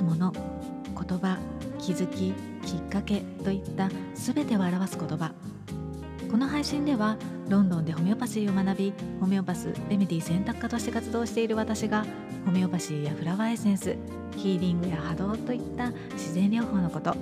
[0.00, 1.38] 言葉
[1.78, 2.32] 気づき
[2.66, 5.32] きっかけといった全てを表す言葉。
[6.30, 7.18] この配信では
[7.50, 12.06] ロンドンでホメオパシーを学びホメオパスレメディ選択科として活動している私が
[12.46, 13.96] ホメオパシーやフラワーエッセンス
[14.38, 17.14] ヒーリングや波動といった自然療法のこと。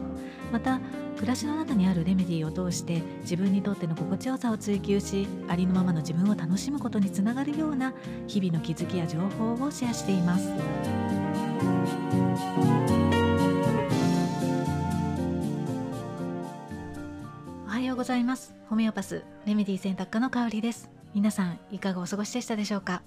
[0.53, 0.79] また
[1.21, 7.93] 暮らしの中にあるレメディーを通して自分にとっての心地よさを追求しありのままの自分を楽しむことにつながるような
[8.27, 10.49] 日々の気づきや情報をシェアしています。
[17.67, 18.55] おはようございます。
[18.71, 20.89] ホメオパスレメディ選択科の香りです。
[21.15, 23.03] 皆さんいかがお過ごしでしたでしょうか？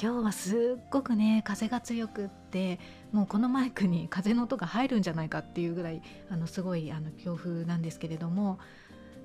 [0.00, 2.78] 今日はすっごくね風が強くって
[3.12, 8.58] もうこのマイクに風の音が入るんじゃないかっていうぐらいあのすごいあの強風なんですけれども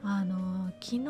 [0.03, 1.05] あの昨日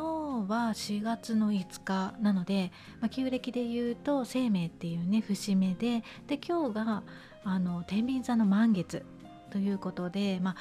[0.48, 7.04] は4月の5日なので、まあ、旧暦で言うと生命っていうね節目でで今日が
[7.44, 9.06] あの天秤座の満月
[9.52, 10.56] ということでまあ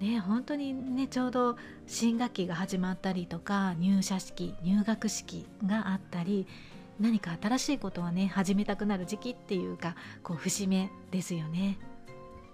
[0.00, 6.46] ね、本当にねちょうど新学期が始まったりとか入社式入学式があったり
[7.00, 11.78] 何か新しいことをね始めたくなる時期っていうかこう節目ですよね。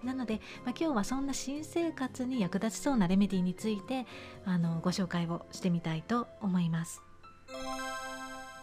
[0.03, 4.07] なので、まあ、今日はそんな新生活に役立ちそうなレメディについて
[4.47, 7.03] あのご紹介をしてみたいと思います。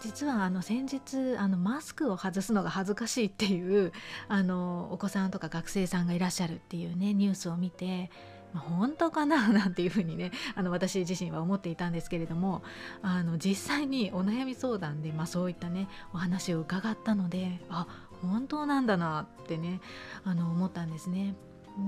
[0.01, 3.91] 実はあの先日あのマスクを外すのが恥ずかしいっていう
[4.27, 8.11] あのお子さんとか学生さんがいらっしゃるっていうねニュースを見て
[8.55, 12.63] 本当かななんていうふうにねあの私自身は思っていたんですけれども
[13.01, 17.87] あの実際にお悩み相談で、まあ、そういったねお話を伺ったのであ
[18.21, 19.81] 本当なんだなってね
[20.23, 21.35] あの思ったんですね。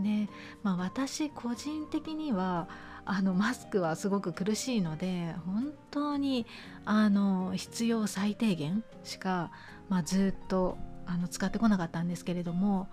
[0.03, 0.29] で、
[0.61, 2.67] まあ、私個人的には
[3.05, 6.45] あのマスクはすごく苦しいので本当に
[6.85, 9.51] あの必要最低限しか、
[9.89, 10.77] まあ、ずっと
[11.07, 12.87] あの使ってこなかったんですけれども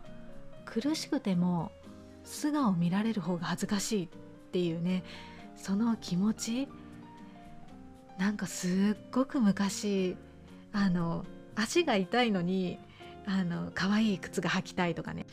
[0.65, 1.71] 苦しくても
[2.26, 4.09] 素顔見られる方が恥ずかしいっ
[4.53, 5.04] ていうね
[5.54, 6.69] その気持ち
[8.19, 10.16] なんかすっごく昔
[10.72, 12.78] あの足が痛いのに
[13.26, 15.25] あの可愛い靴が履きたいとかね。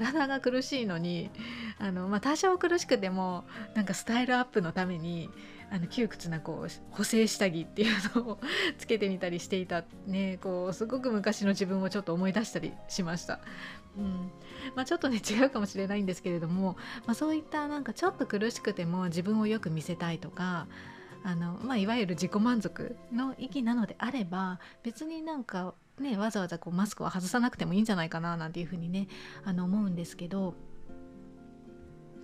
[0.00, 1.30] 体が苦しいのに
[1.78, 3.44] あの、まあ、多少苦しくても
[3.74, 5.28] なんかスタイルアップのために
[5.70, 8.40] あの窮屈なこう補正下着っていうのを
[8.78, 13.40] つけてみたりしていたねこうすごく昔の自分をちょっと思い出したりしました。
[13.96, 14.30] うん
[14.74, 16.76] まあ、ちょっとね違うかもしれないんですけれども、
[17.06, 20.66] まあ、そういったなんかちょっと苦しくても自分をよく見せたいとか
[21.24, 29.08] あの、まあ、いわゆる自己満足の域なのであれば別になんかねわざわざこうマスクは外さなくてもいいんじゃないかななんていうふうにね
[29.44, 30.54] あの思うんですけど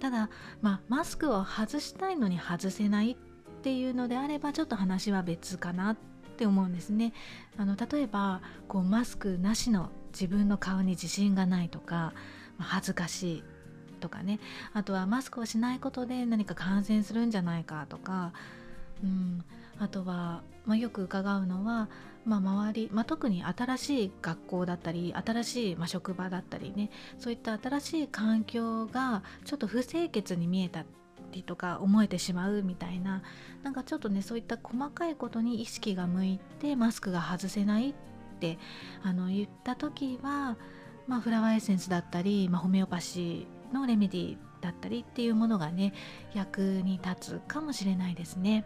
[0.01, 0.31] ただ、
[0.63, 5.97] まあ、マスクを外したいのに外せないっていうのであればちょっと話は別かなっ
[6.37, 7.13] て思うんですね。
[7.57, 12.15] あの例えばこうマスクなしの自分の顔に自信がないとか
[12.59, 13.45] 恥ずかしい
[14.01, 14.39] とかね
[14.73, 18.33] あとはマスクをしないことで何か感染するんじゃないかとか、
[19.03, 19.45] うん、
[19.79, 21.89] あとは、まあ、よく伺うのは、
[22.25, 30.85] まあ、周り、まあ、特に新しい学校だったり新しい、ま職場だったりねそういった新しい環境がちょっと不清潔に見えた
[31.33, 33.23] りとか思えてしまうみたいな
[33.63, 37.95] なんかちょっとねそういった細かいことに意識が向いてマスクが外せないっ
[38.41, 38.59] て
[39.03, 40.57] あの言った時は、
[41.07, 45.93] まあ、フラワーエッセンスだったり、まあ、ホメオパシーのレメディだったりっていうものがね
[46.35, 48.65] 役に立つかもしれないですね。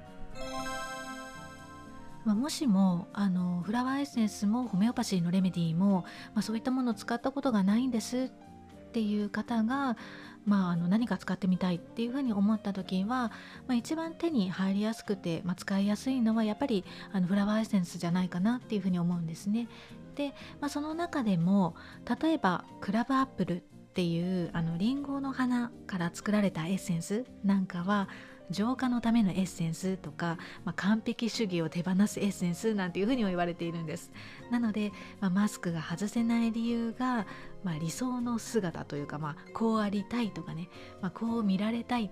[2.24, 6.04] まあ、もしもあのフラワーエッセンスもホメオパシーのレメディーも、
[6.34, 9.96] まあ、そういったものを使ったことがないんですっていう方が、
[10.44, 13.32] まあ、あの何か使ってみたいっていうふうに思った時は、ま
[13.70, 19.66] あ、一番手に入りやすくて、まあ、使いやすいのはやっぱりあのフラワーエッセンスじゃないかなっていうふうに思うんですね。
[20.14, 21.74] で、まあ、その中でも
[22.22, 28.08] 例えばクラブアップルっていうあのリンゴの花から作られたエッセンスなんかは
[28.50, 34.12] 浄化のためのエッセンスとか、まあ、完璧主義を手放すエッセンスなんていうふうにも言われているんです。
[34.50, 37.26] なので、まあ、マスクが外せない理由が、
[37.64, 40.68] まあ、理想の姿というか、まあ、こうありたいとかね、
[41.00, 42.10] まあ、こう見られたいっ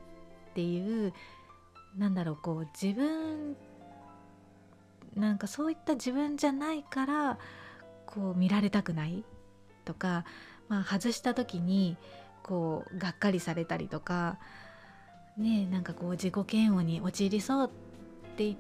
[0.54, 1.12] ていう
[1.96, 3.56] なんだろうこう自分
[5.14, 7.38] なんかそういった自分じゃないから
[8.06, 9.24] こう見られたくない
[9.84, 10.24] とか、
[10.68, 11.96] まあ、外した時に
[12.42, 14.38] こうがっかりされたりとか
[15.40, 18.56] ねなんかこう自己嫌悪に陥りそうって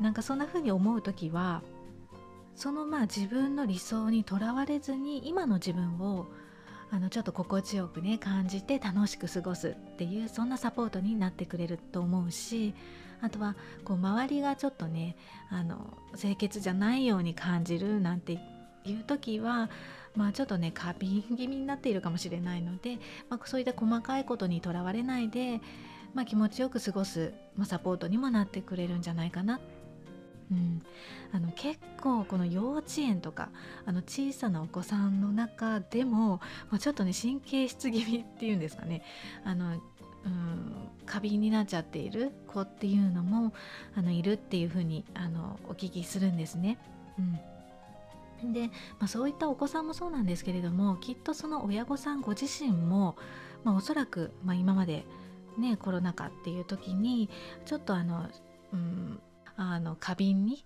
[0.00, 1.62] なんかそんな風に思う時は
[2.54, 6.26] そのまあ自分の理想にとらわれずに今の自分を
[6.90, 12.74] あのちょっと心地よくね感じて楽しく過ごすっていうそんなサポートになってくれると思うし
[13.20, 15.16] あとはこう周りがちょっとね
[15.50, 18.38] あの清潔じゃないように感じるなんて
[18.84, 19.68] いう時は
[20.14, 25.60] まあちょっとね過敏気味になっているかもしれないので、まあ、そういった細かいことにとらわれないで、
[26.14, 29.60] まあ、気持ちよく過ごす、まあ、サポートにもなってくれるんじゃないかな。
[30.50, 30.82] うん、
[31.32, 33.48] あの結構この幼稚園とか
[33.84, 39.02] あの小さなお子さんの中でも、まあ、ちょっとね神経質気味っていうんですかね。
[39.44, 39.80] あの、うん、
[41.04, 43.52] 過敏になっちゃっている子っていうのも
[43.96, 46.78] あのいるっていうふうにあのお聞きするんですね。
[48.42, 53.16] うん、で、まあ、そういったお子さんもそうなんですけれどもきっとその親御さんご自身も、
[53.64, 55.04] まあ、おそらく、まあ、今まで
[55.58, 57.28] ねコロナ禍っていう時に
[57.64, 58.26] ちょっとあの、
[58.72, 59.20] うん、
[59.56, 60.64] あの過敏に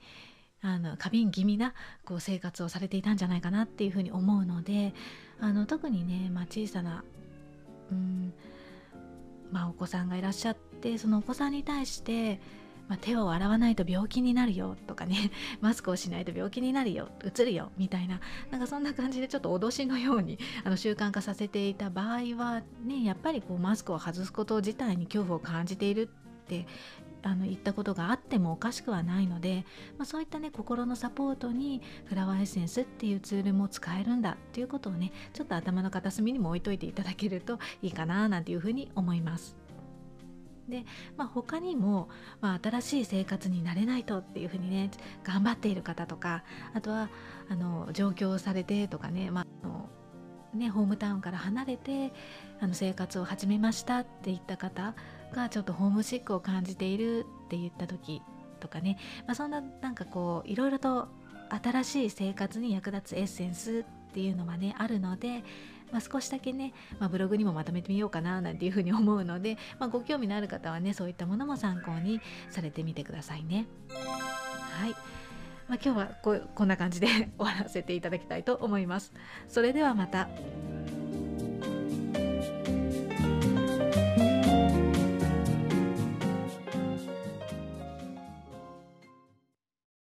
[0.63, 4.93] あの過敏気味なこう生活をされていたんじゃないかなっていうふうに思うので
[5.41, 7.03] あの特にね、まあ、小さな、
[7.91, 8.35] うん
[9.51, 12.41] まあ、お子さんがいらっしゃってそのお子さんに対して
[12.91, 15.31] まあ、手を洗わないと病気になるよとかね
[15.63, 18.21] マスクをしないと病気になるようつるよみたいな
[18.51, 26.11] なんかそんな感じでちょっと脅しのように あの習慣化させていた場合はねやっぱりこうマスクを外すこと自体に恐怖を感じている
[26.43, 26.67] って
[27.23, 29.65] あの言ったことがあってもおかしくはないので、
[29.97, 39.70] まあ、そういったね心のサポートにフラワーエッセンスっていうツールも使えるんだっていうことをねちょっと頭の片隅にも置いといていただけるといいかななんていうふうに思います。
[40.71, 40.85] で、
[41.17, 42.09] まあ、他にも、
[42.41, 44.91] まあ、新しい生活になれないとっていうふうにね
[45.25, 46.45] 頑張っている方とか
[46.75, 47.11] あとは
[47.49, 49.89] あの上京されてとかね,、まあ、あの
[50.55, 52.13] ねホームタウンから離れて
[52.61, 54.95] あの生活を始めましたって言った方
[55.33, 58.23] がちょっとホームシックを感じているって言った時
[58.61, 61.09] とかね、まあ、そんななんかこういろいろと
[61.51, 65.43] 新しい生活に役立つエッセンスっていうのはねあるので、
[65.93, 72.21] まあ、少しだけね、まあ、ブログにもまとめてみようかななんていうふうに思うので、まあ、ご興味のある方はねそういったものも参考に
[72.51, 73.67] されてみてくださいね。
[74.81, 74.91] はい、
[75.69, 77.07] まあ、今日はここんな感じで
[77.39, 79.13] 終わらせていただきたいと思います。
[79.49, 80.29] それではまた。